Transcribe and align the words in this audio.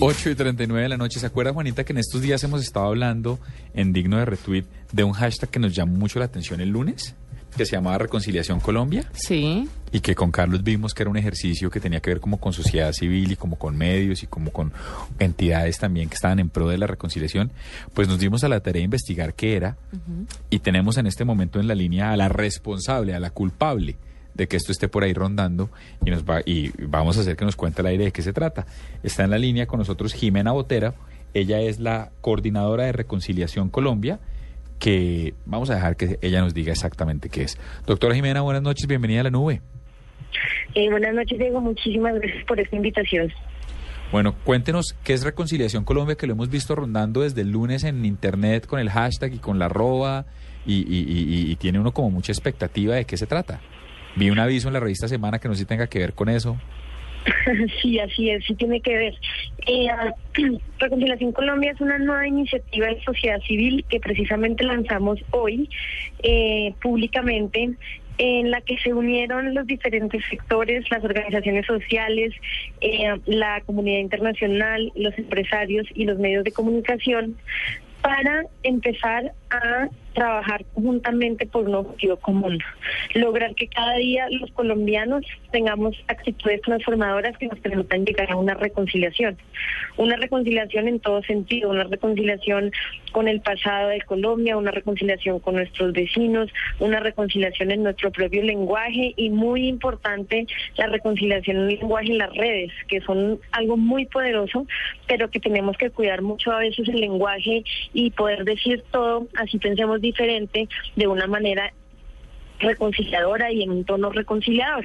8 0.00 0.30
y 0.30 0.34
39 0.34 0.82
de 0.82 0.88
la 0.88 0.96
noche. 0.96 1.20
¿Se 1.20 1.26
acuerda, 1.26 1.52
Juanita, 1.52 1.84
que 1.84 1.92
en 1.92 1.98
estos 1.98 2.22
días 2.22 2.42
hemos 2.44 2.62
estado 2.62 2.86
hablando 2.86 3.38
en 3.74 3.92
Digno 3.92 4.16
de 4.16 4.24
Retweet 4.24 4.64
de 4.90 5.04
un 5.04 5.12
hashtag 5.12 5.50
que 5.50 5.58
nos 5.58 5.74
llamó 5.74 5.98
mucho 5.98 6.18
la 6.18 6.24
atención 6.24 6.62
el 6.62 6.70
lunes? 6.70 7.14
Que 7.56 7.66
se 7.66 7.72
llamaba 7.72 7.98
Reconciliación 7.98 8.58
Colombia. 8.58 9.04
Sí. 9.12 9.68
Y 9.92 10.00
que 10.00 10.14
con 10.14 10.30
Carlos 10.32 10.64
vimos 10.64 10.94
que 10.94 11.02
era 11.02 11.10
un 11.10 11.18
ejercicio 11.18 11.70
que 11.70 11.78
tenía 11.78 12.00
que 12.00 12.08
ver 12.08 12.20
como 12.20 12.40
con 12.40 12.54
sociedad 12.54 12.90
civil 12.94 13.32
y 13.32 13.36
como 13.36 13.58
con 13.58 13.76
medios 13.76 14.22
y 14.22 14.26
como 14.26 14.50
con 14.50 14.72
entidades 15.18 15.78
también 15.78 16.08
que 16.08 16.14
estaban 16.14 16.38
en 16.38 16.48
pro 16.48 16.68
de 16.68 16.78
la 16.78 16.86
reconciliación. 16.86 17.52
Pues 17.92 18.08
nos 18.08 18.18
dimos 18.18 18.42
a 18.44 18.48
la 18.48 18.60
tarea 18.60 18.80
de 18.80 18.84
investigar 18.86 19.34
qué 19.34 19.56
era 19.56 19.76
y 20.48 20.60
tenemos 20.60 20.96
en 20.96 21.06
este 21.06 21.26
momento 21.26 21.60
en 21.60 21.68
la 21.68 21.74
línea 21.74 22.12
a 22.12 22.16
la 22.16 22.30
responsable, 22.30 23.14
a 23.14 23.20
la 23.20 23.28
culpable 23.28 23.98
de 24.34 24.48
que 24.48 24.56
esto 24.56 24.72
esté 24.72 24.88
por 24.88 25.02
ahí 25.04 25.12
rondando 25.12 25.70
y 26.04 26.10
nos 26.10 26.24
va 26.24 26.40
y 26.44 26.70
vamos 26.86 27.18
a 27.18 27.20
hacer 27.20 27.36
que 27.36 27.44
nos 27.44 27.56
cuente 27.56 27.80
al 27.82 27.86
aire 27.88 28.04
de 28.04 28.12
qué 28.12 28.22
se 28.22 28.32
trata. 28.32 28.66
Está 29.02 29.24
en 29.24 29.30
la 29.30 29.38
línea 29.38 29.66
con 29.66 29.78
nosotros 29.78 30.12
Jimena 30.14 30.52
Botera, 30.52 30.94
ella 31.34 31.60
es 31.60 31.80
la 31.80 32.10
coordinadora 32.20 32.84
de 32.84 32.92
Reconciliación 32.92 33.68
Colombia, 33.70 34.20
que 34.78 35.34
vamos 35.46 35.70
a 35.70 35.74
dejar 35.76 35.96
que 35.96 36.18
ella 36.22 36.40
nos 36.40 36.54
diga 36.54 36.72
exactamente 36.72 37.28
qué 37.28 37.42
es. 37.44 37.58
Doctora 37.86 38.14
Jimena, 38.14 38.40
buenas 38.40 38.62
noches, 38.62 38.86
bienvenida 38.86 39.20
a 39.20 39.24
la 39.24 39.30
nube. 39.30 39.60
Eh, 40.74 40.90
buenas 40.90 41.14
noches, 41.14 41.38
Diego. 41.38 41.60
Muchísimas 41.60 42.14
gracias 42.14 42.44
por 42.46 42.58
esta 42.58 42.74
invitación. 42.76 43.30
Bueno, 44.10 44.34
cuéntenos 44.44 44.94
qué 45.04 45.14
es 45.14 45.22
Reconciliación 45.24 45.84
Colombia, 45.84 46.16
que 46.16 46.26
lo 46.26 46.32
hemos 46.34 46.50
visto 46.50 46.74
rondando 46.74 47.20
desde 47.22 47.42
el 47.42 47.50
lunes 47.50 47.84
en 47.84 48.04
internet 48.04 48.66
con 48.66 48.78
el 48.80 48.90
hashtag 48.90 49.34
y 49.34 49.38
con 49.38 49.58
la 49.58 49.66
arroba, 49.66 50.26
y, 50.66 50.74
y- 50.80 51.04
y- 51.08 51.50
y 51.50 51.56
tiene 51.56 51.78
uno 51.80 51.92
como 51.92 52.10
mucha 52.10 52.30
expectativa 52.32 52.94
de 52.94 53.04
qué 53.04 53.16
se 53.16 53.26
trata. 53.26 53.60
Vi 54.16 54.30
un 54.30 54.38
aviso 54.38 54.68
en 54.68 54.74
la 54.74 54.80
revista 54.80 55.08
Semana 55.08 55.38
que 55.38 55.48
no 55.48 55.54
sé 55.54 55.60
si 55.60 55.66
tenga 55.66 55.86
que 55.86 55.98
ver 55.98 56.14
con 56.14 56.28
eso. 56.28 56.56
Sí, 57.80 57.98
así 58.00 58.30
es, 58.30 58.44
sí 58.44 58.54
tiene 58.54 58.80
que 58.80 58.96
ver. 58.96 59.14
Eh, 59.66 59.88
Reconciliación 60.78 61.32
Colombia 61.32 61.72
es 61.72 61.80
una 61.80 61.98
nueva 61.98 62.26
iniciativa 62.26 62.88
de 62.88 63.02
sociedad 63.02 63.40
civil 63.42 63.84
que 63.88 64.00
precisamente 64.00 64.64
lanzamos 64.64 65.20
hoy 65.30 65.68
eh, 66.22 66.74
públicamente 66.82 67.70
en 68.18 68.50
la 68.50 68.60
que 68.60 68.76
se 68.78 68.92
unieron 68.92 69.54
los 69.54 69.66
diferentes 69.66 70.22
sectores, 70.28 70.88
las 70.90 71.02
organizaciones 71.02 71.66
sociales, 71.66 72.32
eh, 72.80 73.14
la 73.26 73.60
comunidad 73.62 74.00
internacional, 74.00 74.92
los 74.94 75.16
empresarios 75.18 75.86
y 75.94 76.04
los 76.04 76.18
medios 76.18 76.44
de 76.44 76.52
comunicación 76.52 77.36
para 78.02 78.44
empezar 78.64 79.32
a 79.50 79.88
trabajar 80.12 80.64
conjuntamente 80.74 81.46
por 81.46 81.68
un 81.68 81.74
objetivo 81.74 82.16
común, 82.16 82.58
lograr 83.14 83.54
que 83.54 83.68
cada 83.68 83.96
día 83.96 84.26
los 84.30 84.50
colombianos 84.52 85.24
tengamos 85.50 85.96
actitudes 86.08 86.60
transformadoras 86.62 87.36
que 87.38 87.48
nos 87.48 87.58
permitan 87.60 88.04
llegar 88.04 88.30
a 88.30 88.36
una 88.36 88.54
reconciliación, 88.54 89.36
una 89.96 90.16
reconciliación 90.16 90.88
en 90.88 91.00
todo 91.00 91.22
sentido, 91.22 91.70
una 91.70 91.84
reconciliación 91.84 92.72
con 93.12 93.28
el 93.28 93.40
pasado 93.40 93.88
de 93.88 94.00
Colombia, 94.02 94.56
una 94.56 94.70
reconciliación 94.70 95.38
con 95.40 95.56
nuestros 95.56 95.92
vecinos, 95.92 96.50
una 96.80 97.00
reconciliación 97.00 97.70
en 97.70 97.82
nuestro 97.82 98.10
propio 98.10 98.42
lenguaje 98.42 99.14
y 99.16 99.30
muy 99.30 99.68
importante 99.68 100.46
la 100.76 100.86
reconciliación 100.86 101.56
en 101.56 101.62
el 101.62 101.78
lenguaje 101.80 102.08
en 102.08 102.18
las 102.18 102.34
redes, 102.34 102.72
que 102.88 103.00
son 103.00 103.38
algo 103.52 103.76
muy 103.76 104.06
poderoso, 104.06 104.66
pero 105.06 105.30
que 105.30 105.40
tenemos 105.40 105.76
que 105.76 105.90
cuidar 105.90 106.22
mucho 106.22 106.52
a 106.52 106.58
veces 106.58 106.88
el 106.88 107.00
lenguaje 107.00 107.64
y 107.92 108.10
poder 108.10 108.44
decir 108.44 108.82
todo, 108.90 109.28
así 109.36 109.58
pensemos 109.58 110.00
diferente, 110.02 110.68
de 110.96 111.06
una 111.06 111.26
manera 111.26 111.72
reconciliadora 112.60 113.50
y 113.50 113.62
en 113.62 113.70
un 113.70 113.84
tono 113.84 114.10
reconciliador. 114.10 114.84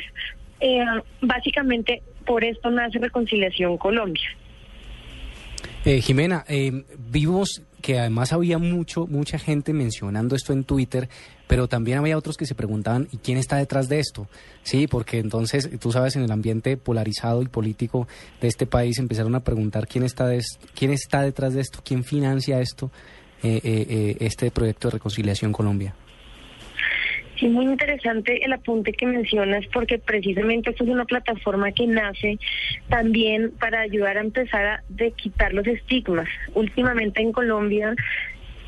Eh, 0.62 0.80
básicamente 1.22 2.02
por 2.26 2.44
esto 2.44 2.72
nace 2.72 2.98
Reconciliación 3.00 3.78
Colombia. 3.78 4.28
Eh, 5.86 6.02
Jimena, 6.02 6.44
eh, 6.50 6.84
vimos 6.98 7.62
que 7.82 8.00
además 8.00 8.34
había 8.34 8.58
mucho, 8.58 9.08
mucha 9.08 9.38
gente 9.40 9.72
mencionando 9.72 10.36
esto 10.36 10.52
en 10.52 10.64
Twitter, 10.66 11.08
pero 11.48 11.68
también 11.68 12.00
había 12.00 12.18
otros 12.18 12.36
que 12.36 12.46
se 12.46 12.56
preguntaban, 12.56 13.08
¿y 13.12 13.18
quién 13.18 13.38
está 13.38 13.56
detrás 13.58 13.88
de 13.88 14.00
esto? 14.00 14.28
Sí, 14.64 14.88
porque 14.88 15.20
entonces, 15.20 15.70
tú 15.80 15.92
sabes, 15.94 16.16
en 16.18 16.24
el 16.24 16.32
ambiente 16.32 16.76
polarizado 16.76 17.42
y 17.42 17.48
político 17.48 18.08
de 18.42 18.48
este 18.50 18.66
país 18.66 18.98
empezaron 19.00 19.36
a 19.36 19.42
preguntar 19.42 19.88
quién 19.88 20.04
está, 20.04 20.28
des- 20.28 20.60
quién 20.76 20.92
está 20.92 21.22
detrás 21.22 21.54
de 21.54 21.62
esto, 21.62 21.80
quién 21.86 22.04
financia 22.04 22.60
esto, 22.60 22.92
eh, 23.44 23.62
eh, 23.64 23.86
eh, 23.90 24.18
este 24.20 24.52
proyecto 24.52 24.88
de 24.88 24.94
Reconciliación 24.94 25.52
Colombia. 25.52 25.94
Sí, 27.40 27.48
muy 27.48 27.66
interesante 27.66 28.44
el 28.44 28.52
apunte 28.52 28.94
que 28.94 29.06
mencionas 29.06 29.64
porque 29.72 30.00
precisamente 30.00 30.72
esto 30.72 30.84
es 30.84 30.90
una 30.90 31.06
plataforma 31.06 31.72
que 31.72 31.86
nace 31.86 32.40
también 32.90 33.52
para 33.60 33.82
ayudar 33.82 34.18
a 34.18 34.22
empezar 34.22 34.66
a 34.66 34.84
de 34.90 35.12
quitar 35.12 35.54
los 35.54 35.68
estigmas. 35.68 36.28
Últimamente 36.56 37.22
en 37.22 37.32
Colombia 37.32 37.94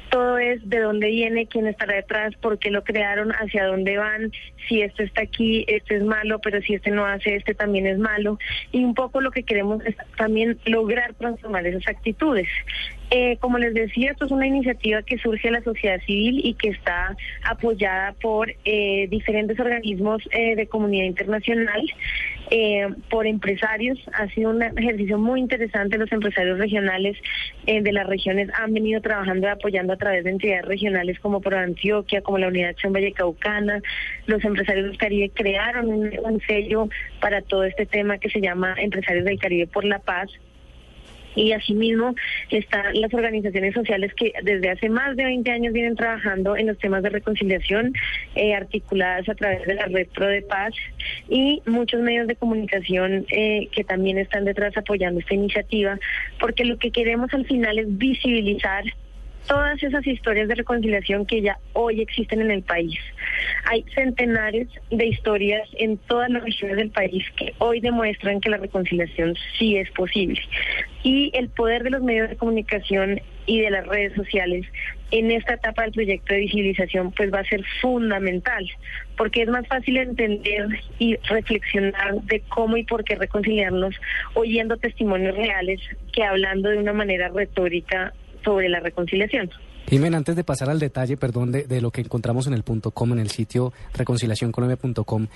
todo 0.10 0.38
es 0.38 0.68
de 0.68 0.80
dónde 0.80 1.08
viene, 1.08 1.48
quién 1.48 1.68
estará 1.68 1.96
detrás, 1.96 2.36
por 2.42 2.60
qué 2.60 2.72
lo 2.72 2.84
crearon, 2.84 3.32
hacia 3.32 3.66
dónde 3.66 3.98
van, 3.98 4.32
si 4.68 4.82
esto 4.82 5.04
está 5.04 5.22
aquí, 5.22 5.66
este 5.68 5.98
es 5.98 6.04
malo, 6.04 6.40
pero 6.40 6.62
si 6.62 6.76
este 6.76 6.92
no 6.92 7.06
hace, 7.06 7.36
este 7.36 7.54
también 7.54 7.88
es 7.88 7.98
malo. 7.98 8.38
Y 8.72 8.84
un 8.84 8.94
poco 8.94 9.22
lo 9.22 9.32
que 9.32 9.44
queremos 9.44 9.84
es 9.86 9.96
también 10.18 10.60
lograr 10.66 11.14
transformar 11.16 11.66
esas 11.66 11.88
actitudes. 11.88 12.48
Eh, 13.12 13.38
como 13.40 13.58
les 13.58 13.74
decía, 13.74 14.12
esto 14.12 14.26
es 14.26 14.32
una 14.32 14.46
iniciativa 14.46 15.02
que 15.02 15.18
surge 15.18 15.48
de 15.48 15.54
la 15.54 15.64
sociedad 15.64 16.00
civil 16.06 16.42
y 16.44 16.54
que 16.54 16.70
está 16.70 17.18
apoyada 17.44 18.14
por 18.22 18.54
eh, 18.66 19.08
diferentes 19.10 19.60
organismos 19.60 20.22
eh, 20.32 20.56
de 20.56 20.68
comunidad 20.68 21.06
internacional, 21.06 21.82
eh, 22.50 22.88
por 23.10 23.28
empresarios. 23.28 23.98
Ha 24.14 24.28
sido 24.30 24.50
un 24.52 24.62
ejercicio 24.62 25.18
muy 25.18 25.40
interesante. 25.40 25.98
Los 25.98 26.12
empresarios 26.12 26.58
regionales 26.58 27.18
eh, 27.66 27.82
de 27.82 27.92
las 27.92 28.08
regiones 28.08 28.50
han 28.58 28.74
venido 28.74 29.02
trabajando 29.02 29.48
y 29.48 29.50
apoyando 29.50 29.94
a 29.94 29.98
través 29.98 30.24
de 30.24 30.32
entidades 30.32 30.66
regionales 30.66 31.20
como 31.20 31.42
por 31.42 31.56
Antioquia, 31.56 32.22
como 32.22 32.38
la 32.38 32.48
Unidad 32.48 32.70
Acción 32.70 32.94
Vallecaucana. 32.94 33.82
Los 34.26 34.44
empresarios 34.44 34.88
del 34.88 34.98
Caribe 34.98 35.32
crearon 35.34 35.90
un 35.90 36.42
sello 36.48 36.90
para 37.22 37.42
todo 37.42 37.64
este 37.64 37.86
tema 37.86 38.18
que 38.18 38.30
se 38.30 38.42
llama 38.42 38.76
Empresarios 38.78 39.26
del 39.26 39.40
Caribe 39.40 39.68
por 39.68 39.86
la 39.86 40.00
Paz 40.00 40.30
y 41.36 41.52
asimismo 41.52 42.16
están 42.50 43.00
las 43.00 43.14
organizaciones 43.14 43.74
sociales 43.74 44.14
que 44.16 44.34
desde 44.44 44.70
hace 44.70 44.90
más 44.90 45.16
de 45.16 45.26
20 45.26 45.52
años 45.52 45.74
vienen 45.74 45.96
trabajando 45.96 46.56
en 46.56 46.68
los 46.68 46.78
temas 46.78 47.04
de 47.04 47.10
reconciliación 47.10 47.94
eh, 48.36 48.54
articuladas 48.54 49.28
a 49.30 49.36
través 49.36 49.66
de 49.66 49.76
la 49.76 49.86
red 49.86 50.08
Pro 50.08 50.28
de 50.28 50.42
Paz 50.42 50.74
y 51.28 51.62
muchos 51.66 52.02
medios 52.02 52.28
de 52.28 52.36
comunicación 52.36 53.26
eh, 53.30 53.68
que 53.72 53.84
también 53.84 54.18
están 54.18 54.46
detrás 54.46 54.76
apoyando 54.78 55.20
esta 55.20 55.34
iniciativa 55.34 56.00
porque 56.40 56.66
lo 56.66 56.78
que 56.78 56.92
queremos 56.92 57.34
al 57.34 57.46
final 57.46 57.80
es 57.80 57.98
visibilizar 57.98 58.84
todas 59.50 59.82
esas 59.82 60.06
historias 60.06 60.48
de 60.48 60.56
reconciliación 60.56 61.26
que 61.26 61.42
ya 61.42 61.58
hoy 61.74 62.02
existen 62.02 62.40
en 62.42 62.52
el 62.52 62.62
país. 62.62 63.00
Hay 63.66 63.84
centenares 63.96 64.68
de 64.92 65.08
historias 65.08 65.68
en 65.74 65.98
todas 65.98 66.30
las 66.30 66.44
regiones 66.44 66.78
del 66.78 66.92
país 66.92 67.26
que 67.36 67.54
hoy 67.58 67.80
demuestran 67.80 68.42
que 68.42 68.50
la 68.50 68.58
reconciliación 68.58 69.36
sí 69.58 69.78
es 69.78 69.90
posible. 69.92 70.40
Y 71.04 71.32
el 71.34 71.50
poder 71.50 71.84
de 71.84 71.92
los 71.92 72.02
medios 72.02 72.30
de 72.30 72.36
comunicación 72.36 73.22
y 73.46 73.62
de 73.62 73.72
las 73.72 73.88
redes 73.88 74.14
sociales 74.14 74.66
en 75.12 75.32
esta 75.32 75.56
etapa 75.56 75.84
del 75.84 75.92
proyecto 75.92 76.34
de 76.34 76.42
visibilización 76.42 77.12
pues 77.12 77.34
va 77.34 77.40
a 77.40 77.46
ser 77.46 77.64
fundamental, 77.82 78.70
porque 79.18 79.42
es 79.42 79.50
más 79.50 79.68
fácil 79.68 79.98
entender 79.98 80.68
y 81.00 81.16
reflexionar 81.28 82.22
de 82.24 82.42
cómo 82.50 82.78
y 82.78 82.84
por 82.84 83.04
qué 83.04 83.16
reconciliarnos 83.16 83.96
oyendo 84.36 84.78
testimonios 84.78 85.36
reales 85.36 85.82
que 86.14 86.24
hablando 86.24 86.70
de 86.70 86.78
una 86.78 86.94
manera 86.94 87.30
retórica 87.30 88.14
sobre 88.44 88.70
la 88.70 88.80
reconciliación. 88.80 89.50
Jimena, 89.88 90.18
antes 90.18 90.36
de 90.36 90.44
pasar 90.44 90.70
al 90.70 90.80
detalle, 90.80 91.18
perdón, 91.18 91.52
de, 91.52 91.64
de 91.64 91.82
lo 91.82 91.90
que 91.90 92.02
encontramos 92.02 92.46
en 92.46 92.54
el 92.54 92.62
punto 92.62 92.92
com, 92.92 93.12
en 93.12 93.20
el 93.20 93.30
sitio 93.30 93.74
reconciliacioncolombia.com, 93.96 95.28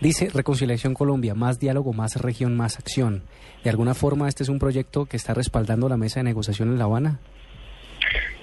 dice 0.00 0.28
Reconciliación 0.32 0.94
Colombia, 0.94 1.34
más 1.34 1.58
diálogo, 1.58 1.92
más 1.92 2.16
región, 2.16 2.56
más 2.56 2.78
acción. 2.78 3.22
¿De 3.64 3.70
alguna 3.70 3.94
forma 3.94 4.28
este 4.28 4.42
es 4.42 4.48
un 4.48 4.58
proyecto 4.58 5.06
que 5.06 5.16
está 5.16 5.34
respaldando 5.34 5.88
la 5.88 5.96
mesa 5.96 6.20
de 6.20 6.24
negociación 6.24 6.70
en 6.70 6.78
La 6.78 6.84
Habana? 6.84 7.20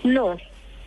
No, 0.03 0.37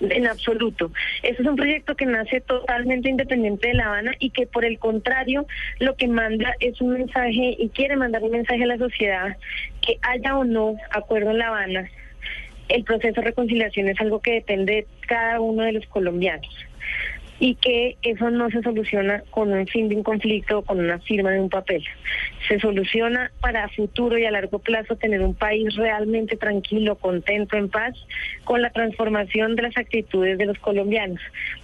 en 0.01 0.27
absoluto. 0.27 0.91
Este 1.23 1.43
es 1.43 1.49
un 1.49 1.57
proyecto 1.57 1.95
que 1.95 2.07
nace 2.07 2.41
totalmente 2.41 3.11
independiente 3.11 3.69
de 3.69 3.75
La 3.75 3.87
Habana 3.87 4.13
y 4.19 4.31
que 4.31 4.47
por 4.47 4.65
el 4.65 4.79
contrario 4.79 5.47
lo 5.79 5.97
que 5.97 6.09
manda 6.09 6.55
es 6.61 6.81
un 6.81 6.93
mensaje 6.93 7.57
y 7.59 7.69
quiere 7.71 7.97
mandar 7.97 8.23
un 8.23 8.31
mensaje 8.31 8.63
a 8.63 8.67
la 8.67 8.79
sociedad 8.79 9.37
que 9.83 9.99
haya 10.03 10.37
o 10.37 10.45
no 10.45 10.77
acuerdo 10.91 11.31
en 11.31 11.39
La 11.39 11.49
Habana. 11.49 11.91
El 12.69 12.85
proceso 12.85 13.21
de 13.21 13.27
reconciliación 13.27 13.89
es 13.89 14.01
algo 14.01 14.21
que 14.21 14.35
depende 14.35 14.73
de 14.73 14.87
cada 15.07 15.41
uno 15.41 15.65
de 15.65 15.73
los 15.73 15.87
colombianos 15.87 16.49
y 17.41 17.55
que 17.55 17.97
eso 18.03 18.31
no 18.31 18.51
se 18.51 18.63
soluciona 18.63 19.25
con 19.31 19.51
un 19.53 19.67
fin 19.67 19.89
de 19.89 19.97
un 19.97 20.03
conflicto 20.03 20.59
o 20.59 20.63
con 20.63 20.79
una 20.79 20.99
firma 21.01 21.31
de 21.31 21.41
un 21.41 21.49
papel. 21.49 21.83
Se 22.47 22.61
soluciona 22.61 23.33
para 23.41 23.69
futuro 23.71 24.19
y 24.19 24.27
a 24.27 24.31
largo 24.31 24.59
plazo 24.59 24.97
tener 24.97 25.23
un 25.23 25.35
país 25.35 25.75
realmente 25.75 26.37
tranquilo, 26.37 26.97
contento, 26.97 27.57
en 27.57 27.71
paz, 27.71 27.95
con 28.45 28.61
la 28.61 28.71
transformación 28.71 29.57
de 29.57 29.63
las 29.63 29.77
actitudes 29.79 30.37
de 30.37 30.47
los 30.47 30.59
colombianos, 30.59 31.21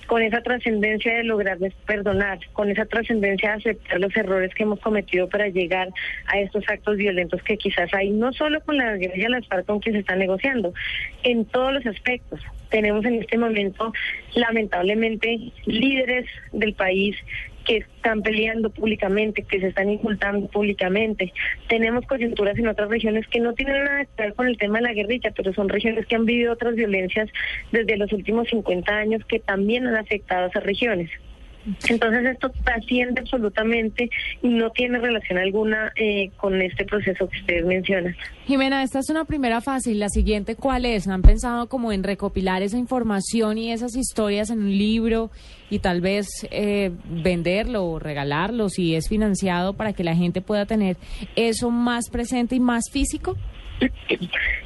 con 0.07 0.23
esa 0.23 0.41
trascendencia 0.41 1.17
de 1.17 1.25
lograr 1.25 1.59
perdonar, 1.87 2.39
con 2.53 2.71
esa 2.71 2.87
trascendencia 2.87 3.51
de 3.51 3.57
aceptar 3.57 4.01
los 4.01 4.17
errores 4.17 4.55
que 4.55 4.63
hemos 4.63 4.81
cometido 4.81 5.29
para 5.29 5.49
llegar 5.49 5.89
a 6.27 6.41
estos 6.41 6.65
actos 6.69 6.97
violentos 6.97 7.43
que 7.43 7.57
quizás 7.57 7.93
hay, 7.95 8.11
no 8.11 8.33
solo 8.33 8.61
con 8.61 8.77
la 8.77 8.97
guerrilla 8.97 9.29
las 9.29 9.47
FARC 9.47 9.67
con 9.67 9.81
que 9.81 9.93
se 9.93 9.99
está 9.99 10.17
negociando, 10.17 10.73
en 11.23 11.45
todos 11.45 11.73
los 11.73 11.87
aspectos. 11.87 12.41
Tenemos 12.71 13.05
en 13.05 13.23
este 13.23 13.39
momento, 13.39 13.93
lamentablemente, 14.35 15.39
líderes 15.67 16.27
del 16.53 16.75
país 16.75 17.17
que 17.67 17.79
están 17.79 18.23
peleando 18.23 18.71
públicamente, 18.71 19.43
que 19.43 19.61
se 19.61 19.69
están 19.69 19.91
insultando 19.91 20.47
públicamente. 20.49 21.33
Tenemos 21.69 22.07
coyunturas 22.07 22.57
en 22.59 22.69
otras 22.69 22.89
regiones 22.89 23.27
que 23.27 23.41
no 23.41 23.53
tienen 23.53 23.85
nada 23.85 24.05
que 24.05 24.23
ver 24.23 24.35
con 24.35 24.47
el 24.47 24.57
tema 24.57 24.79
de 24.79 24.85
la 24.85 24.93
guerrilla, 24.93 25.33
pero 25.37 25.53
son 25.53 25.69
regiones 25.69 26.07
que 26.07 26.17
han 26.17 26.25
vivido 26.25 26.53
otras 26.53 26.75
violencias 26.77 27.29
desde 27.73 27.97
los 27.97 28.13
últimos 28.13 28.49
50 28.49 28.97
años 28.97 29.25
que 29.27 29.41
también 29.41 29.87
han 29.87 29.97
afectado 29.97 30.45
a 30.45 30.49
esas 30.49 30.65
regiones. 30.65 31.11
Entonces 31.89 32.27
esto 32.27 32.51
trasciende 32.65 33.21
absolutamente 33.21 34.09
y 34.43 34.49
no 34.49 34.71
tiene 34.71 34.99
relación 34.99 35.39
alguna 35.39 35.93
eh, 35.97 36.31
con 36.37 36.61
este 36.63 36.85
proceso 36.85 37.29
que 37.29 37.39
ustedes 37.39 37.65
mencionan. 37.65 38.17
Jimena, 38.47 38.83
esta 38.83 39.01
es 39.01 39.11
una 39.11 39.25
primera 39.25 39.61
fase. 39.61 39.93
¿Y 39.93 39.95
la 39.95 40.09
siguiente 40.09 40.55
cuál 40.55 40.85
es? 40.85 41.09
¿Han 41.09 41.23
pensado 41.23 41.69
como 41.69 41.93
en 41.93 42.05
recopilar 42.05 42.63
esa 42.63 42.79
información 42.79 43.59
y 43.59 43.73
esas 43.73 43.97
historias 43.97 44.51
en 44.51 44.61
un 44.61 44.79
libro 44.79 45.31
y 45.71 45.81
tal 45.81 46.01
vez 46.01 46.27
eh, 46.51 46.93
venderlo 47.05 47.85
o 47.85 47.99
regalarlo 47.99 48.69
si 48.69 48.95
es 48.95 49.09
financiado 49.09 49.75
para 49.75 49.93
que 49.93 50.05
la 50.05 50.15
gente 50.15 50.41
pueda 50.41 50.67
tener 50.67 50.97
eso 51.35 51.71
más 51.71 52.09
presente 52.11 52.55
y 52.55 52.61
más 52.61 52.85
físico? 52.93 53.37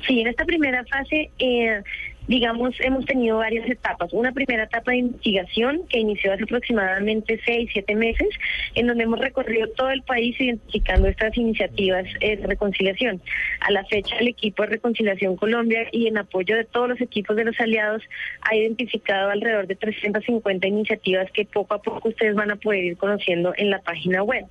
Sí, 0.07 0.21
en 0.21 0.29
esta 0.29 0.45
primera 0.45 0.85
fase... 0.85 1.31
Eh, 1.39 1.83
digamos, 2.31 2.77
hemos 2.79 3.05
tenido 3.07 3.39
varias 3.39 3.69
etapas. 3.69 4.13
Una 4.13 4.31
primera 4.31 4.63
etapa 4.63 4.93
de 4.93 4.99
investigación 4.99 5.83
que 5.89 5.99
inició 5.99 6.33
hace 6.33 6.45
aproximadamente 6.45 7.41
seis, 7.45 7.69
siete 7.73 7.97
meses, 7.97 8.29
en 8.77 8.87
donde 8.87 9.03
hemos 9.03 9.19
recorrido 9.19 9.67
todo 9.71 9.91
el 9.91 10.03
país 10.03 10.41
identificando 10.41 11.09
estas 11.09 11.37
iniciativas 11.37 12.05
de 12.21 12.37
reconciliación. 12.47 13.21
A 13.59 13.73
la 13.73 13.85
fecha, 13.85 14.17
el 14.19 14.29
equipo 14.29 14.63
de 14.63 14.69
Reconciliación 14.69 15.35
Colombia 15.35 15.89
y 15.91 16.07
en 16.07 16.19
apoyo 16.19 16.57
de 16.57 16.65
todos 16.65 16.91
los 16.91 17.01
equipos 17.01 17.35
de 17.35 17.47
los 17.47 17.59
aliados 17.59 18.05
ha 18.43 18.55
identificado 18.55 19.31
alrededor 19.31 19.67
de 19.67 19.75
350 19.75 20.69
iniciativas 20.69 21.29
que 21.33 21.47
poco 21.47 21.75
a 21.75 21.83
poco 21.83 22.11
ustedes 22.11 22.37
van 22.37 22.53
a 22.53 22.57
poder 22.57 22.85
ir 22.85 22.97
conociendo 22.97 23.55
en 23.57 23.71
la 23.71 23.81
página 23.81 24.23
web. 24.23 24.47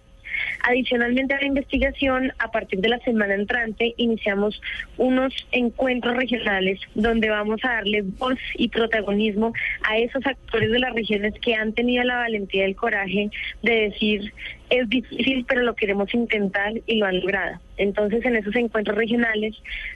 Adicionalmente 0.64 1.34
a 1.34 1.40
la 1.40 1.48
investigación, 1.48 2.34
a 2.40 2.52
partir 2.52 2.80
de 2.80 2.90
la 2.90 3.00
semana 3.00 3.34
entrante, 3.34 3.94
iniciamos 3.98 4.62
unos 4.98 5.34
encuentros 5.52 6.16
regionales 6.16 6.80
donde 6.96 7.30
vamos 7.30 7.60
a 7.64 7.76
darle 7.76 8.02
voz 8.02 8.40
y 8.56 8.70
protagonismo 8.70 9.54
a 9.84 9.98
esos 9.98 10.26
actores 10.26 10.72
de 10.72 10.80
las 10.80 10.94
regiones 10.94 11.34
que 11.42 11.56
han 11.56 11.74
tenido 11.74 12.04
la 12.04 12.18
valentía 12.18 12.64
y 12.64 12.70
el 12.70 12.76
coraje 12.76 13.30
de 13.64 13.90
decir 13.90 14.34
es 14.70 14.88
difícil, 14.90 15.46
pero 15.48 15.62
lo 15.62 15.76
queremos 15.76 16.14
intentar 16.14 16.74
y 16.86 16.98
lo 16.98 17.06
han 17.06 17.20
logrado. 17.22 17.60
Entonces, 17.78 18.24
en 18.26 18.36
esos 18.36 18.56
encuentros 18.56 18.98
regionales, 18.98 19.56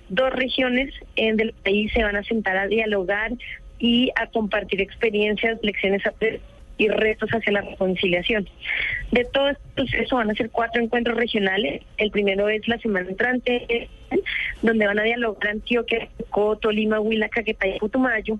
dos 0.09 0.31
regiones 0.31 0.93
eh, 1.15 1.33
del 1.33 1.53
país 1.63 1.91
se 1.93 2.03
van 2.03 2.15
a 2.15 2.23
sentar 2.23 2.57
a 2.57 2.67
dialogar 2.67 3.31
y 3.77 4.11
a 4.15 4.27
compartir 4.27 4.81
experiencias, 4.81 5.59
lecciones 5.61 6.05
aprendidas 6.05 6.53
y 6.77 6.87
retos 6.87 7.29
hacia 7.29 7.53
la 7.53 7.61
reconciliación. 7.61 8.47
De 9.11 9.25
todo 9.25 9.49
este 9.49 9.63
proceso 9.75 10.15
van 10.15 10.31
a 10.31 10.35
ser 10.35 10.49
cuatro 10.49 10.81
encuentros 10.81 11.17
regionales. 11.17 11.81
El 11.97 12.11
primero 12.11 12.49
es 12.49 12.67
la 12.67 12.77
semana 12.79 13.09
entrante, 13.09 13.89
donde 14.61 14.87
van 14.87 14.99
a 14.99 15.03
dialogar 15.03 15.51
Antioquia, 15.51 16.07
Coto, 16.29 16.71
Lima, 16.71 16.99
Huila, 16.99 17.29
Caquetá 17.29 17.67
y 17.67 17.79
Putumayo. 17.79 18.39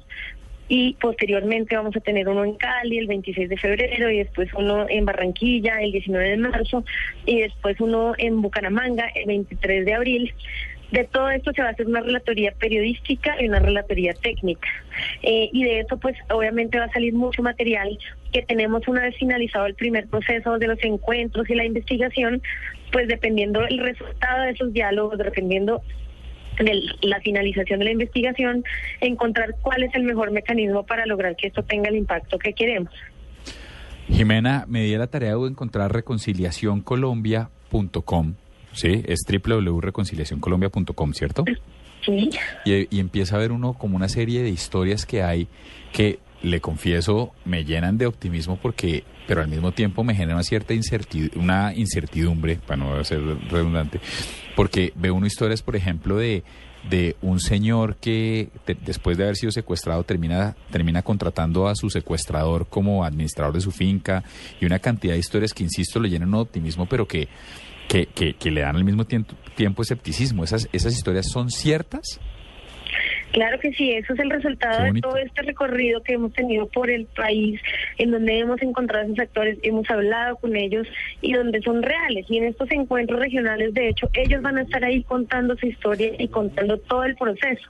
Y 0.70 0.94
posteriormente 0.94 1.76
vamos 1.76 1.96
a 1.96 2.00
tener 2.00 2.28
uno 2.30 2.46
en 2.46 2.56
Cali 2.56 2.98
el 2.98 3.08
26 3.08 3.50
de 3.50 3.58
febrero 3.58 4.10
y 4.10 4.20
después 4.20 4.50
uno 4.54 4.86
en 4.90 5.06
Barranquilla 5.06 5.82
el 5.82 5.92
19 5.92 6.30
de 6.30 6.38
marzo 6.38 6.86
y 7.26 7.42
después 7.42 7.80
uno 7.82 8.14
en 8.18 8.42
Bucaramanga 8.42 9.08
el 9.14 9.26
23 9.26 9.86
de 9.86 9.94
abril. 9.94 10.34
De 10.94 11.04
todo 11.06 11.30
esto 11.32 11.52
se 11.54 11.64
va 11.64 11.70
a 11.70 11.72
hacer 11.72 11.88
una 11.88 12.02
relatoría 12.02 12.52
periodística 12.52 13.42
y 13.42 13.48
una 13.48 13.58
relatoría 13.58 14.14
técnica. 14.14 14.68
Eh, 15.24 15.50
y 15.52 15.64
de 15.64 15.80
eso, 15.80 15.98
pues, 15.98 16.16
obviamente 16.30 16.78
va 16.78 16.86
a 16.86 16.92
salir 16.92 17.16
mucho 17.16 17.42
material 17.42 17.98
que 18.32 18.44
tenemos 18.44 18.88
una 18.88 19.02
vez 19.02 19.18
finalizado 19.18 19.66
el 19.66 19.74
primer 19.74 20.08
proceso 20.08 20.60
de 20.60 20.68
los 20.68 20.78
encuentros 20.84 21.50
y 21.50 21.56
la 21.56 21.66
investigación, 21.66 22.44
pues 22.92 23.08
dependiendo 23.08 23.62
del 23.62 23.80
resultado 23.80 24.44
de 24.44 24.52
esos 24.52 24.72
diálogos, 24.72 25.18
dependiendo 25.18 25.82
de 26.60 26.80
la 27.02 27.20
finalización 27.22 27.80
de 27.80 27.86
la 27.86 27.92
investigación, 27.92 28.64
encontrar 29.02 29.56
cuál 29.64 29.82
es 29.82 29.96
el 29.96 30.04
mejor 30.04 30.30
mecanismo 30.30 30.86
para 30.86 31.08
lograr 31.08 31.36
que 31.36 31.48
esto 31.48 31.64
tenga 31.64 31.90
el 31.90 31.96
impacto 31.96 32.38
que 32.38 32.54
queremos. 32.54 32.94
Jimena, 34.10 34.66
me 34.68 34.96
la 34.96 35.08
tarea 35.08 35.38
de 35.38 35.48
encontrar 35.48 35.92
reconciliacioncolombia.com 35.92 38.36
Sí, 38.74 39.04
es 39.08 39.22
www.reconciliacioncolombia.com, 39.28 41.14
¿cierto? 41.14 41.46
Sí. 42.06 42.30
Y, 42.66 43.00
empieza 43.00 43.36
a 43.36 43.40
ver 43.40 43.52
uno 43.52 43.74
como 43.74 43.96
una 43.96 44.10
serie 44.10 44.44
de 44.44 44.50
historias 44.50 45.06
que 45.06 45.24
hay 45.24 45.48
que, 45.92 46.20
le 46.42 46.60
confieso, 46.60 47.32
me 47.46 47.64
llenan 47.64 47.98
de 47.98 48.06
optimismo 48.06 48.58
porque, 48.62 49.06
pero 49.28 49.42
al 49.42 49.48
mismo 49.48 49.72
tiempo 49.72 50.04
me 50.04 50.14
genera 50.14 50.36
una 50.36 50.44
cierta 50.44 50.74
incertidumbre, 50.74 51.40
una 51.40 51.74
incertidumbre, 51.74 52.58
para 52.58 52.78
no 52.78 53.04
ser 53.06 53.22
redundante, 53.50 54.02
porque 54.56 54.92
veo 54.96 55.16
unas 55.16 55.32
historias, 55.32 55.62
por 55.62 55.78
ejemplo, 55.78 56.18
de 56.18 56.44
de 56.90 57.16
un 57.22 57.40
señor 57.40 57.96
que 57.96 58.50
después 58.86 59.18
de 59.18 59.24
haber 59.24 59.36
sido 59.36 59.52
secuestrado 59.52 60.04
termina, 60.04 60.56
termina 60.70 61.02
contratando 61.02 61.68
a 61.68 61.76
su 61.76 61.90
secuestrador 61.90 62.68
como 62.68 63.06
administrador 63.06 63.54
de 63.54 63.62
su 63.62 63.72
finca 63.72 64.24
y 64.60 64.66
una 64.66 64.80
cantidad 64.80 65.14
de 65.14 65.20
historias 65.20 65.54
que, 65.54 65.64
insisto, 65.64 66.00
le 66.00 66.10
llenan 66.10 66.32
de 66.32 66.38
optimismo, 66.38 66.86
pero 66.86 67.08
que 67.08 67.30
que, 68.16 68.34
que, 68.34 68.52
le 68.52 68.62
dan 68.62 68.76
al 68.76 68.84
mismo 68.84 69.06
tiempo, 69.06 69.36
tiempo 69.56 69.84
escepticismo. 69.84 70.44
¿Esas, 70.44 70.68
¿Esas 70.74 70.94
historias 70.94 71.30
son 71.30 71.50
ciertas? 71.50 72.20
Claro 73.32 73.60
que 73.60 73.74
sí, 73.74 73.92
eso 73.92 74.14
es 74.14 74.20
el 74.20 74.30
resultado 74.30 74.84
de 74.84 75.02
todo 75.02 75.18
este 75.18 75.42
recorrido 75.42 76.04
que 76.04 76.14
hemos 76.14 76.34
tenido 76.34 76.68
por 76.68 76.92
el 76.92 77.06
país, 77.06 77.60
en 77.98 78.12
donde 78.12 78.38
hemos 78.38 78.62
encontrado 78.62 79.04
a 79.04 79.08
esos 79.08 79.20
actores, 79.20 79.58
hemos 79.64 79.90
hablado 79.90 80.36
con 80.36 80.56
ellos 80.56 80.88
y 81.22 81.34
donde 81.34 81.60
son 81.62 81.82
reales. 81.82 82.28
Y 82.30 82.38
en 82.38 82.44
estos 82.44 82.70
encuentros 82.72 83.20
regionales, 83.20 83.74
de 83.74 83.90
hecho, 83.90 84.08
ellos 84.14 84.44
van 84.44 84.60
a 84.60 84.62
estar 84.62 84.84
ahí 84.84 85.02
contando 85.04 85.58
su 85.58 85.66
historia 85.66 86.12
y 86.20 86.28
contando 86.28 86.78
todo 86.78 87.06
el 87.06 87.16
proceso, 87.16 87.68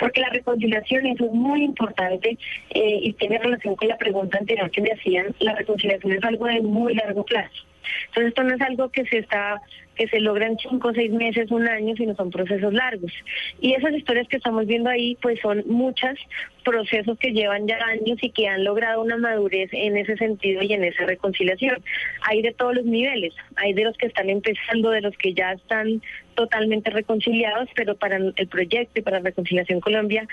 porque 0.00 0.20
la 0.20 0.30
reconciliación, 0.30 1.06
eso 1.06 1.26
es 1.26 1.32
muy 1.32 1.62
importante 1.62 2.36
eh, 2.70 2.98
y 3.02 3.12
tiene 3.12 3.38
relación 3.38 3.76
con 3.76 3.86
la 3.86 3.96
pregunta 3.96 4.38
anterior 4.38 4.68
que 4.70 4.82
me 4.82 4.90
hacían, 4.90 5.32
la 5.38 5.54
reconciliación 5.54 6.12
es 6.12 6.24
algo 6.24 6.46
de 6.46 6.60
muy 6.60 6.94
largo 6.94 7.24
plazo. 7.24 7.64
Entonces 8.06 8.28
esto 8.28 8.42
no 8.42 8.54
es 8.54 8.60
algo 8.60 8.88
que 8.90 9.04
se 9.06 9.18
está 9.18 9.60
que 9.94 10.08
se 10.08 10.20
logra 10.20 10.46
en 10.46 10.58
cinco, 10.58 10.92
seis 10.92 11.12
meses, 11.12 11.50
un 11.50 11.68
año, 11.68 11.94
sino 11.96 12.14
son 12.14 12.30
procesos 12.30 12.72
largos. 12.72 13.12
Y 13.60 13.74
esas 13.74 13.94
historias 13.94 14.28
que 14.28 14.36
estamos 14.36 14.66
viendo 14.66 14.90
ahí, 14.90 15.16
pues 15.22 15.40
son 15.40 15.62
muchos 15.66 16.18
procesos 16.64 17.18
que 17.18 17.32
llevan 17.32 17.66
ya 17.66 17.78
años 17.84 18.18
y 18.20 18.30
que 18.30 18.48
han 18.48 18.64
logrado 18.64 19.02
una 19.02 19.16
madurez 19.16 19.68
en 19.72 19.96
ese 19.96 20.16
sentido 20.16 20.62
y 20.62 20.72
en 20.72 20.84
esa 20.84 21.04
reconciliación. 21.04 21.82
Hay 22.22 22.42
de 22.42 22.52
todos 22.52 22.74
los 22.74 22.84
niveles, 22.84 23.34
hay 23.56 23.72
de 23.72 23.84
los 23.84 23.96
que 23.96 24.06
están 24.06 24.30
empezando, 24.30 24.90
de 24.90 25.02
los 25.02 25.16
que 25.16 25.34
ya 25.34 25.52
están 25.52 26.02
totalmente 26.34 26.90
reconciliados, 26.90 27.68
pero 27.76 27.94
para 27.96 28.16
el 28.16 28.48
proyecto 28.48 28.98
y 28.98 29.02
para 29.02 29.20
Reconciliación 29.20 29.80
Colombia 29.80 30.26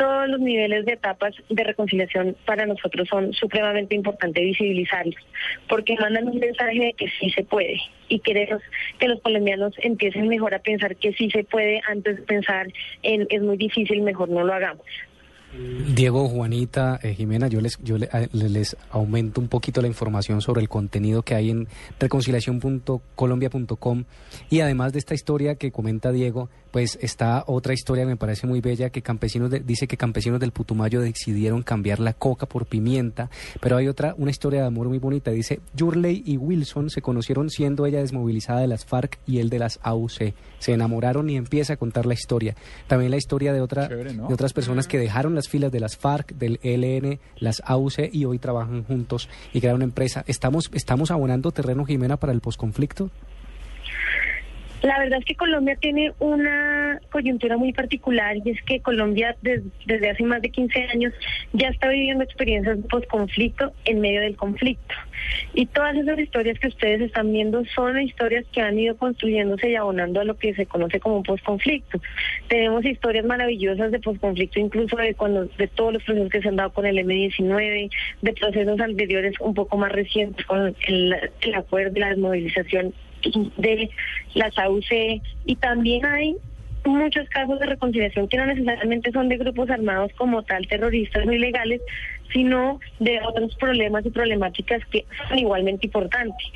todos 0.00 0.30
los 0.30 0.40
niveles 0.40 0.86
de 0.86 0.94
etapas 0.94 1.34
de 1.50 1.62
reconciliación 1.62 2.34
para 2.46 2.64
nosotros 2.64 3.06
son 3.06 3.34
supremamente 3.34 3.94
importantes 3.94 4.42
visibilizarlos, 4.42 5.14
porque 5.68 5.94
mandan 6.00 6.26
un 6.26 6.38
mensaje 6.38 6.78
de 6.78 6.92
que 6.94 7.06
sí 7.20 7.28
se 7.28 7.44
puede 7.44 7.78
y 8.08 8.18
queremos 8.20 8.62
que 8.98 9.08
los 9.08 9.20
colombianos 9.20 9.74
empiecen 9.82 10.26
mejor 10.28 10.54
a 10.54 10.60
pensar 10.60 10.96
que 10.96 11.12
sí 11.12 11.30
se 11.30 11.44
puede 11.44 11.82
antes 11.86 12.16
de 12.16 12.22
pensar 12.22 12.68
en 13.02 13.26
es 13.28 13.42
muy 13.42 13.58
difícil, 13.58 14.00
mejor 14.00 14.30
no 14.30 14.42
lo 14.42 14.54
hagamos. 14.54 14.86
Diego, 15.94 16.28
Juanita, 16.28 17.00
eh, 17.02 17.14
Jimena, 17.14 17.48
yo 17.48 17.60
les 17.60 17.76
yo 17.82 17.98
le- 17.98 18.08
a- 18.12 18.28
les 18.32 18.76
aumento 18.90 19.40
un 19.40 19.48
poquito 19.48 19.82
la 19.82 19.88
información 19.88 20.40
sobre 20.40 20.60
el 20.60 20.68
contenido 20.68 21.22
que 21.22 21.34
hay 21.34 21.50
en 21.50 21.66
reconciliación.colombia.com 21.98 24.04
y 24.48 24.60
además 24.60 24.92
de 24.92 25.00
esta 25.00 25.14
historia 25.14 25.56
que 25.56 25.72
comenta 25.72 26.12
Diego, 26.12 26.48
pues 26.70 26.98
está 27.02 27.42
otra 27.48 27.72
historia 27.74 28.04
que 28.04 28.10
me 28.10 28.16
parece 28.16 28.46
muy 28.46 28.60
bella 28.60 28.90
que 28.90 29.02
campesinos 29.02 29.50
de- 29.50 29.58
dice 29.60 29.88
que 29.88 29.96
campesinos 29.96 30.38
del 30.38 30.52
Putumayo 30.52 31.00
decidieron 31.00 31.62
cambiar 31.62 31.98
la 31.98 32.12
coca 32.12 32.46
por 32.46 32.66
pimienta, 32.66 33.28
pero 33.60 33.76
hay 33.76 33.88
otra 33.88 34.14
una 34.18 34.30
historia 34.30 34.60
de 34.60 34.66
amor 34.68 34.88
muy 34.88 34.98
bonita, 34.98 35.32
dice 35.32 35.58
Yurley 35.74 36.22
y 36.24 36.36
Wilson 36.36 36.90
se 36.90 37.02
conocieron 37.02 37.50
siendo 37.50 37.86
ella 37.86 37.98
desmovilizada 37.98 38.60
de 38.60 38.68
las 38.68 38.84
FARC 38.84 39.18
y 39.26 39.38
él 39.38 39.50
de 39.50 39.58
las 39.58 39.80
AUC, 39.82 40.32
se 40.60 40.72
enamoraron 40.72 41.28
y 41.28 41.36
empieza 41.36 41.72
a 41.72 41.76
contar 41.76 42.06
la 42.06 42.14
historia. 42.14 42.54
También 42.86 43.10
la 43.10 43.16
historia 43.16 43.52
de 43.52 43.60
otra 43.60 43.88
Chévere, 43.88 44.14
¿no? 44.14 44.28
de 44.28 44.34
otras 44.34 44.52
personas 44.52 44.86
que 44.86 44.98
dejaron 44.98 45.34
las 45.40 45.48
filas 45.48 45.72
de 45.72 45.80
las 45.80 45.96
FARC, 45.96 46.34
del 46.34 46.60
ELN, 46.62 47.18
las 47.38 47.62
AUC 47.64 48.12
y 48.12 48.26
hoy 48.26 48.38
trabajan 48.38 48.84
juntos 48.84 49.26
y 49.54 49.60
crearon 49.60 49.78
una 49.78 49.84
empresa. 49.86 50.22
¿Estamos, 50.26 50.70
estamos 50.74 51.10
abonando 51.10 51.50
terreno, 51.50 51.86
Jimena, 51.86 52.18
para 52.18 52.34
el 52.34 52.42
posconflicto? 52.42 53.10
La 54.82 54.98
verdad 54.98 55.18
es 55.18 55.24
que 55.26 55.34
Colombia 55.34 55.76
tiene 55.76 56.12
una 56.20 57.00
coyuntura 57.10 57.56
muy 57.58 57.72
particular 57.72 58.36
y 58.42 58.50
es 58.50 58.62
que 58.62 58.80
Colombia 58.80 59.36
des- 59.42 59.62
desde 59.84 60.10
hace 60.10 60.22
más 60.24 60.40
de 60.40 60.50
15 60.50 60.84
años 60.92 61.12
ya 61.52 61.68
está 61.68 61.88
viviendo 61.88 62.24
experiencias 62.24 62.78
post-conflicto 62.88 63.72
en 63.84 64.00
medio 64.00 64.22
del 64.22 64.36
conflicto. 64.36 64.94
Y 65.52 65.66
todas 65.66 65.96
esas 65.96 66.18
historias 66.18 66.58
que 66.58 66.68
ustedes 66.68 67.02
están 67.02 67.30
viendo 67.30 67.62
son 67.74 68.00
historias 68.00 68.46
que 68.52 68.62
han 68.62 68.78
ido 68.78 68.96
construyéndose 68.96 69.68
y 69.70 69.76
abonando 69.76 70.20
a 70.20 70.24
lo 70.24 70.36
que 70.38 70.54
se 70.54 70.64
conoce 70.64 70.98
como 70.98 71.22
post-conflicto. 71.22 72.00
Tenemos 72.48 72.82
historias 72.84 73.26
maravillosas 73.26 73.92
de 73.92 74.00
post-conflicto, 74.00 74.60
incluso 74.60 74.96
de, 74.96 75.14
cuando, 75.14 75.44
de 75.44 75.66
todos 75.68 75.92
los 75.92 76.02
procesos 76.04 76.30
que 76.30 76.40
se 76.40 76.48
han 76.48 76.56
dado 76.56 76.72
con 76.72 76.86
el 76.86 76.98
M-19, 76.98 77.90
de 78.22 78.32
procesos 78.32 78.80
anteriores 78.80 79.34
un 79.40 79.52
poco 79.52 79.76
más 79.76 79.92
recientes 79.92 80.46
con 80.46 80.74
el, 80.86 81.16
el 81.42 81.54
acuerdo 81.54 81.92
de 81.92 82.00
la 82.00 82.08
desmovilización 82.10 82.94
de 83.58 83.90
las 84.34 84.56
AUC 84.58 85.20
y 85.44 85.56
también 85.56 86.04
hay 86.06 86.36
muchos 86.84 87.28
casos 87.28 87.58
de 87.60 87.66
reconciliación 87.66 88.28
que 88.28 88.36
no 88.36 88.46
necesariamente 88.46 89.12
son 89.12 89.28
de 89.28 89.36
grupos 89.36 89.70
armados 89.70 90.10
como 90.16 90.42
tal, 90.42 90.66
terroristas 90.66 91.26
o 91.26 91.32
ilegales, 91.32 91.82
sino 92.32 92.80
de 92.98 93.20
otros 93.26 93.54
problemas 93.56 94.06
y 94.06 94.10
problemáticas 94.10 94.84
que 94.86 95.04
son 95.28 95.38
igualmente 95.38 95.86
importantes. 95.86 96.46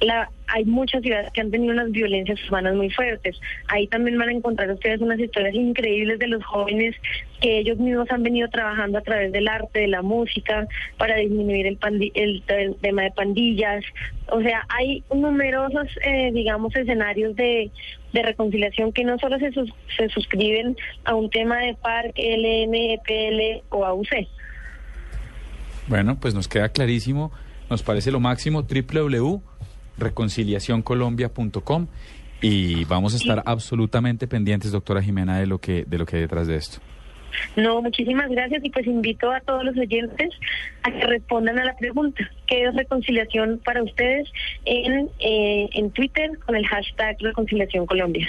La, 0.00 0.30
hay 0.46 0.64
muchas 0.64 1.02
ciudades 1.02 1.30
que 1.32 1.42
han 1.42 1.50
tenido 1.50 1.72
unas 1.74 1.90
violencias 1.90 2.38
urbanas 2.46 2.74
muy 2.74 2.88
fuertes. 2.90 3.38
Ahí 3.68 3.86
también 3.86 4.18
van 4.18 4.30
a 4.30 4.32
encontrar 4.32 4.70
ustedes 4.70 5.00
unas 5.00 5.20
historias 5.20 5.54
increíbles 5.54 6.18
de 6.18 6.26
los 6.26 6.42
jóvenes 6.44 6.96
que 7.40 7.58
ellos 7.58 7.78
mismos 7.78 8.10
han 8.10 8.22
venido 8.22 8.48
trabajando 8.48 8.98
a 8.98 9.02
través 9.02 9.30
del 9.30 9.46
arte, 9.46 9.80
de 9.80 9.88
la 9.88 10.00
música, 10.02 10.66
para 10.98 11.16
disminuir 11.16 11.66
el, 11.66 11.78
pandi- 11.78 12.12
el, 12.14 12.42
tema 12.80 13.02
de 13.02 13.10
pandillas. 13.12 13.84
O 14.28 14.40
sea, 14.40 14.64
hay 14.70 15.04
numerosos, 15.14 15.86
eh, 16.02 16.30
digamos, 16.32 16.74
escenarios 16.74 17.36
de, 17.36 17.70
reconciliación 18.12 18.92
que 18.92 19.04
no 19.04 19.18
solo 19.18 19.38
se, 19.38 19.52
sus- 19.52 19.72
se 19.96 20.08
suscriben 20.08 20.76
a 21.04 21.14
un 21.14 21.30
tema 21.30 21.58
de 21.58 21.76
FARC, 21.76 22.16
LN, 22.18 22.74
EPL 22.94 23.62
o 23.68 23.84
AUC. 23.84 24.08
Bueno, 25.88 26.18
pues 26.20 26.34
nos 26.34 26.48
queda 26.48 26.68
clarísimo, 26.70 27.32
nos 27.68 27.82
parece 27.82 28.10
lo 28.10 28.20
máximo, 28.20 28.64
www.reconciliacioncolombia.com 29.98 31.86
y 32.42 32.84
vamos 32.86 33.14
a 33.14 33.16
estar 33.18 33.42
absolutamente 33.44 34.26
pendientes, 34.26 34.72
doctora 34.72 35.02
Jimena, 35.02 35.38
de 35.38 35.46
lo 35.46 35.58
que, 35.58 35.84
de 35.84 35.98
lo 35.98 36.06
que 36.06 36.16
hay 36.16 36.22
detrás 36.22 36.46
de 36.46 36.56
esto. 36.56 36.80
No, 37.56 37.80
muchísimas 37.80 38.28
gracias 38.30 38.64
y 38.64 38.70
pues 38.70 38.86
invito 38.86 39.30
a 39.30 39.40
todos 39.40 39.64
los 39.64 39.76
oyentes 39.76 40.30
a 40.82 40.90
que 40.90 41.06
respondan 41.06 41.58
a 41.58 41.64
la 41.64 41.76
pregunta, 41.76 42.28
¿qué 42.46 42.64
es 42.64 42.74
reconciliación 42.74 43.60
para 43.64 43.82
ustedes 43.82 44.28
en, 44.64 45.08
eh, 45.20 45.68
en 45.72 45.90
Twitter 45.90 46.38
con 46.44 46.56
el 46.56 46.66
hashtag 46.66 47.16
Reconciliación 47.20 47.86
Colombia? 47.86 48.28